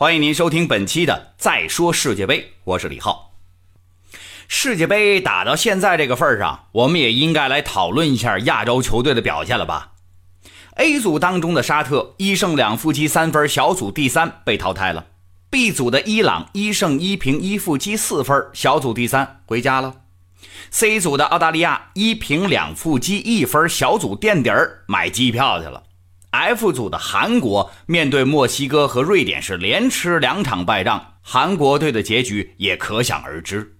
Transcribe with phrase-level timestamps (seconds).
[0.00, 3.34] 欢迎您收听本期的《再说世界杯》，我是李浩。
[4.48, 9.92] 世界杯打到现在这个份儿上，我们也应该来讨论一下亚洲球队的表现了吧
[10.76, 15.04] ？A 组当中的沙特一胜两负积三分，小组第三被淘汰了。
[15.50, 19.96] B 组的伊朗一胜一平一负积四分，小组第三回家了。
[20.70, 25.82] C 组的澳大利亚一平两负积一分，小组垫底儿买机票去了。
[26.30, 33.76] F 组的韩国面对墨西哥和瑞典是连吃两场败仗，韩国队的结局也可想而知。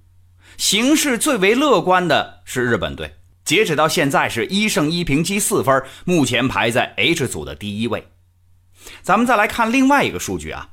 [0.57, 8.07] 形势最为乐观的是日本队，截止到现在是一胜一平积四分，目前排在 H 组的第一位。
[9.01, 10.69] 咱们再来看另外一个数据啊，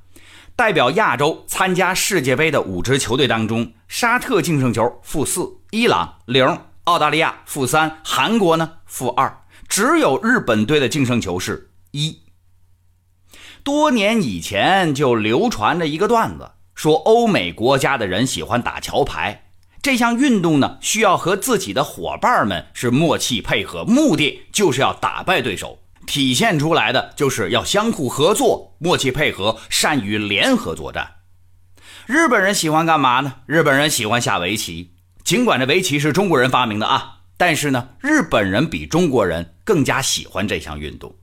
[0.55, 9.31] 代表亚洲参加世界杯的五支球队当中，沙特净胜球负四，伊朗零，澳大利亚负三，韩国呢负二，
[9.69, 11.66] 只有日本队的净胜球是。
[11.91, 12.21] 一
[13.63, 19.49] 多年以前就流传着一个段子，说欧美国家的人喜欢打桥牌，
[19.81, 31.15] 这项运动呢需要和自己的伙伴们是默契配合，目的就是要打败对手，体现出来的就是要相互合作、默契配合，善于联合作战。
[32.05, 33.33] 日本人喜欢干嘛呢？
[33.45, 34.93] 日本人喜欢下围棋，
[35.25, 41.13] 尽管这围棋是中国人发明的啊，但是呢，日本人比中国人更加喜欢这项运动。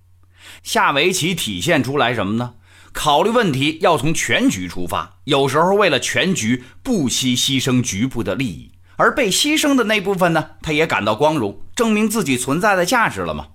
[0.64, 2.54] 下围棋体现出来什么呢？
[2.92, 13.48] 考虑问题要从全局出发，有时候为了全局不惜牺牲局部的利益，而被牺牲的那部分呢，他也感到光荣，证明自己存在的价值了吗？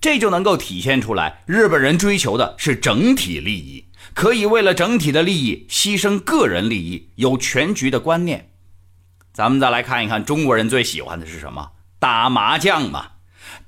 [0.00, 8.52] 这就能够体现出来，日本人追求的是整体利益，可以为了整体的利益牺牲个人利益，有全局的观念。
[9.32, 11.72] 咱们再来看一看中国人最喜欢的是什么？
[11.98, 13.06] 打麻将嘛。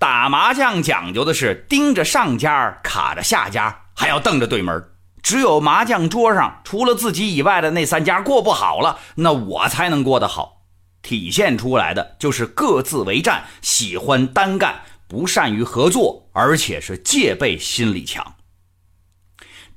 [0.01, 4.83] 打麻将讲究的是盯着上家，卡着下家，还要瞪着对门。
[5.23, 10.63] 只有麻将桌上除了自己以外的那三家过不好了，那我才能过得好。
[11.03, 18.37] 体现出来的就是各自为战，喜欢单干，不善于合作，而且是戒备心理强。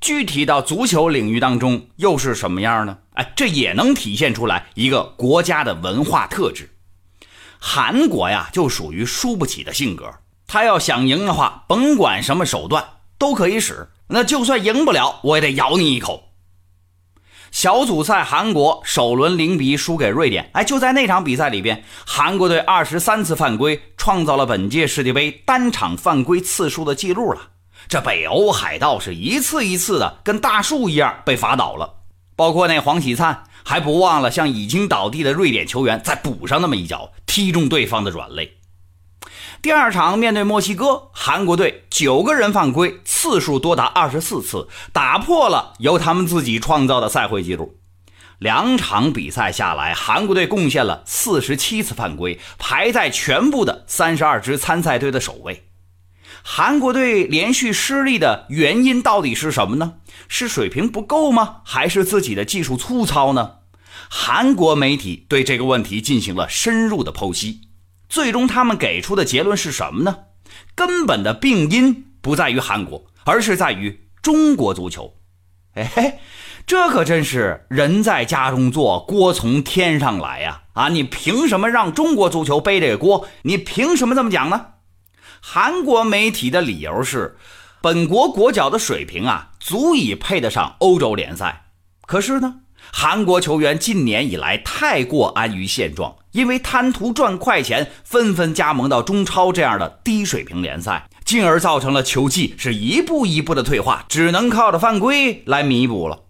[0.00, 2.96] 具体到足球领域当中又是什么样呢？
[3.12, 6.70] 哎，这也能体现出来一个国家的文化特质。
[7.66, 10.04] 韩国呀，就属于输不起的性格。
[10.46, 12.84] 他要想赢的话，甭管什么手段
[13.16, 13.88] 都可以使。
[14.08, 16.24] 那就算赢不了，我也得咬你一口。
[17.50, 20.50] 小组赛，韩国首轮零比一输给瑞典。
[20.52, 27.40] 哎，就在那场比赛里边，韩国队二十三次犯规，创造了本届世界杯单场犯规次数的记录了。
[27.88, 31.94] 这北欧海盗是一次一次的跟大树一样被罚倒了，
[32.36, 33.44] 包括那黄喜灿。
[33.64, 38.58] 还不忘了向已经倒地的瑞典球员再补上那么一脚，踢中对方的软肋。
[39.62, 47.78] 第二场面对墨西哥，韩国队九个人犯规，次数多达二十四次，打破了由他们自己创造的赛会纪录。
[48.38, 55.63] 两场比赛下来，韩国队贡献了四十七次犯规，排在全部的三十二支参赛队的首位。
[56.42, 59.94] 韩国队连续失利的原因到底是什么呢？
[60.28, 61.58] 是水平不够吗？
[61.64, 63.58] 还是自己的技术粗糙呢？
[64.08, 67.62] 韩国媒体对这个问题进行了深入的剖析，
[68.08, 70.16] 最终他们给出的结论是什么呢？
[70.74, 75.14] 根本的病因不在于韩国，而是在于中国足球。
[75.74, 76.20] 哎，
[76.66, 80.62] 这可真是人在家中坐，锅从天上来呀！
[80.74, 83.26] 啊，你凭什么让中国足球背这个锅？
[83.42, 84.66] 你凭什么这么讲呢？
[85.46, 87.36] 韩国媒体的理由是，
[87.82, 91.66] 本国国脚的水平啊，足以配得上欧洲联赛。
[92.06, 92.54] 可是呢，
[92.90, 106.22] 韩国球员近年以来太过安于现状，因为贪图赚快钱，纷纷加盟到中超这样的低水平联赛，进而造成了球技是一步一步的退化，只能靠着犯规来弥补了。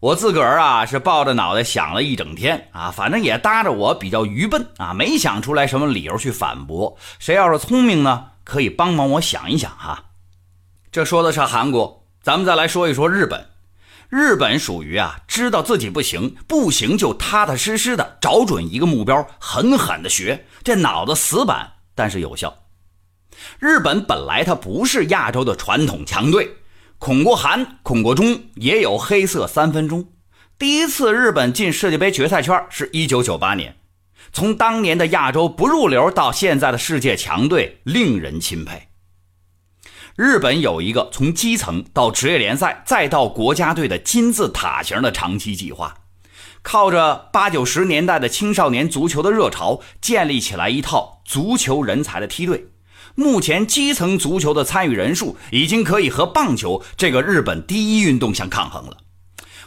[0.00, 6.96] 我自个儿啊是抱着脑袋想了一整天啊，反正也搭着我比较愚笨啊，没想出来什么理由去反驳。
[7.18, 10.04] 谁要是聪明呢，可以帮帮我想一想哈。
[10.92, 13.46] 这说的是韩国，咱们再来说一说日本。
[14.08, 22.54] 日本属于啊，知道自己不行，不行就踏踏实实的找准一个目标，狠狠的学，这脑子死板，但是有效。
[23.58, 26.54] 日本本来它不是亚洲的传统强队。
[26.98, 30.12] 孔国韩、孔国忠也有黑色三分钟。
[30.58, 33.76] 第一次日本进世界杯决赛圈是一九九八年，
[34.32, 38.88] 从当年的亚洲不入流到现在的世界强队，令人钦佩。
[40.16, 45.98] 日本有一个从基层到职业联赛再到国家队的金字塔型的长期计划，
[46.62, 52.68] 靠着八九十年代的青少年足球的热潮，建立起来一套足球人才的梯队。
[53.16, 58.98] 目前基层足球的参与人数已经可以和棒球这个日本第一运动相抗衡了。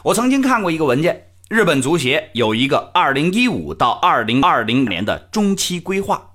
[0.04, 6.29] 我曾经看过一个文件，日本足协有一个2015到2020年的中期规划。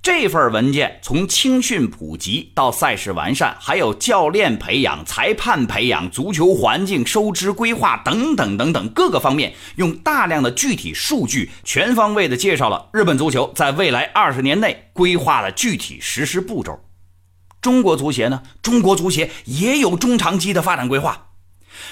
[0.00, 16.80] 这份文件从青训普及到赛事完善，还有教练培养、裁判培养、足球环境、收支规划等等等等各个方面，用大量的具体数据，全方位的介绍了日本足球在未来二十年内规划的具体实施步骤。
[17.60, 18.42] 中国足协呢？
[18.62, 21.26] 中国足协也有中长期的发展规划。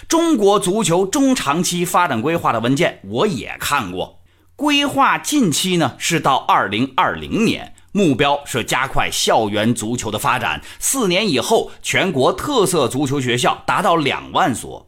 [0.08, 4.20] 中国足球中长期发展规划的文件我也看过，
[4.54, 7.74] 规划近期呢是到二零二零年。
[7.96, 14.86] 目标是加快校园足球的发展，四年以后全国特色足球学校达到两万所。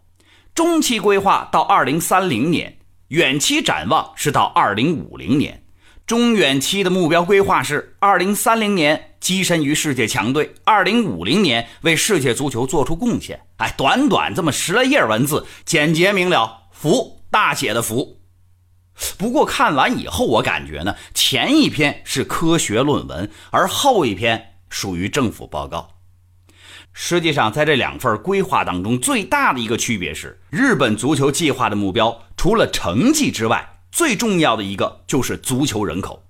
[0.55, 2.77] 中期规划到二零三零年，
[3.09, 5.65] 远期展望是到二零五零年。
[6.07, 13.41] 中远期的目标规划是二零三零年跻身于世界强队，二零五零年为世界足球做出贡献。
[13.57, 18.18] 哎，短短这么十来页文字，简洁明了，服，大写的服。
[19.17, 25.91] 不过看完以后，我感觉呢，前一篇是科学论文，而后一篇属于政府报告。
[26.93, 36.25] 实际上，在这两份规划当中，最大的一个区别是，日本足球计划的目标除了成绩之外，最重要的一个就是足球人口。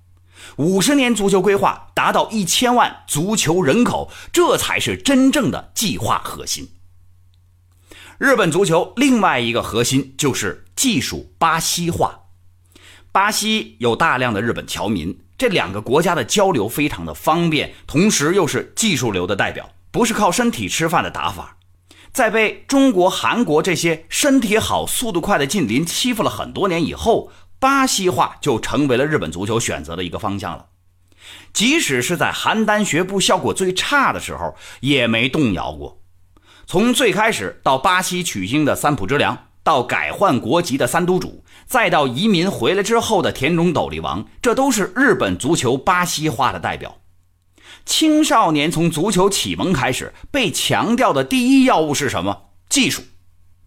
[0.57, 6.69] 五十年足球规划达到一千万足球人口，这才是真正的计划核心。
[8.19, 12.18] 日本足球另外一个核心就是技术巴西化。
[13.11, 21.57] 巴西有大量的日本侨民，这两个国家的交流非常的方便，同时又是技术流的代表，不是靠身体吃饭的打法。
[22.11, 30.67] 在被中国、韩国这些身体好、速度快的近邻欺负了很多年以后，巴西化就成为了日本足球选择的一个方向了。
[31.51, 36.01] 即使是在邯郸学步效果最差的时候，也没动摇过。
[36.67, 39.48] 从最开始到巴西取经的三浦知良。
[39.69, 46.97] 到改换国籍的三都主，再到移民回来之后的田中斗笠王，这都是日本足球巴西化的代表。
[47.85, 52.45] 青少年从足球启蒙开始，被强调的第一要务是什么？
[52.67, 53.03] 技术。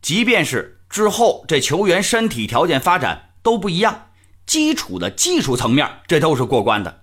[0.00, 4.08] 即便是之后这球员身体条件发展都不一样，
[4.44, 7.02] 基础的技术层面这都是过关的。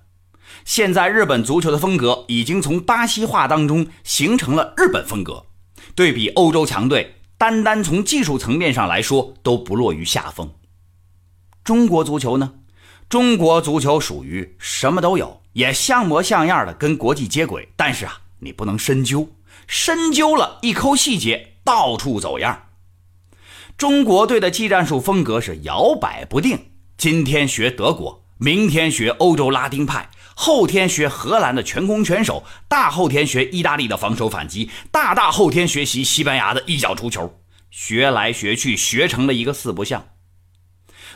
[0.65, 5.45] 现在日本足球的风格已经从巴西化当中形成了日本风格，
[5.95, 7.15] 对比欧洲强队。
[7.39, 10.53] 单单从技术层面上来说，都不落于下风。
[11.63, 12.51] 中国足球呢？
[13.07, 17.69] 中国足球属于什么都有，也像模像样的跟国际接轨。
[17.77, 19.30] 但是啊，你不能深究，
[19.68, 22.65] 深究了一抠细节，到处走样。
[23.77, 26.59] 中国队的技战术风格是摇摆不定，
[26.97, 30.09] 今天学德国，明天学欧洲拉丁派。
[30.41, 40.06] 后天学荷兰的全攻全守，大后天学意大利的防守反击，大大后天学习西班牙的一脚出球，学来学去学成了一个四不像。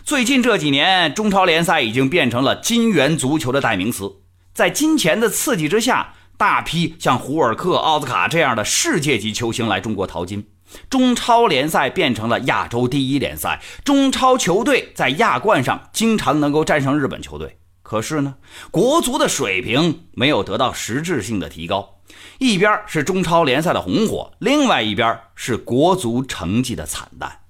[0.04, 4.12] 最近这几年，中超联赛已经变成了金元足球的代名词，
[4.54, 10.46] 在金钱的刺激之下，大批像胡尔克、奥斯卡这样的世界级球星来中国淘金，
[10.90, 17.58] 中超联赛变成了亚洲第一联赛，中超球队在亚冠上经常能够战胜日本球队。
[17.94, 18.38] 可是呢，
[18.72, 22.00] 国足的水平没有得到实质性的提高，
[22.40, 27.42] 一边是中超联赛的红火，另外一边是国足成绩的惨淡。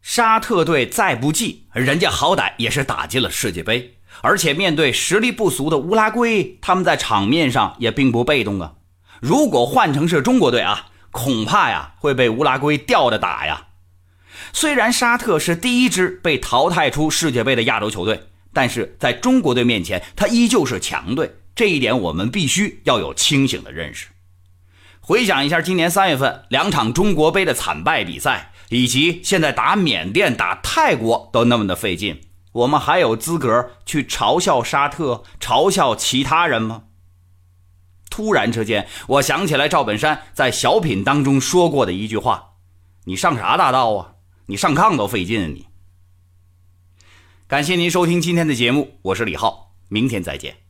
[0.00, 8.74] 沙特队再不济，人家好歹也是打进了世界杯，而且面对实力不俗的乌拉圭，他们在场面上也并不被动啊。
[9.20, 13.66] 如果换成是中国队啊，恐怕呀会被乌拉圭吊着打呀。
[14.52, 18.28] 虽然沙特是第一支被淘汰出世界杯的亚洲球队。
[18.56, 24.06] 但是在中国队面前，他依旧是强队，这一点我们必须要有清醒的认识。
[24.98, 32.18] 回想一下今年三月份两场中国杯的惨败比赛，以及现在打缅甸、打泰国都那么的费劲，
[32.52, 36.84] 我们还有资格去嘲笑沙特、嘲笑其他人吗？
[38.08, 42.54] 突然之间，我想起来赵本山在小品当中说过的一句话
[43.04, 44.12] ：“你上啥大道啊？
[44.46, 45.66] 你上炕都费劲啊，你。”
[47.48, 50.65] 感谢您收听今天的节目，我是李浩，明天再见。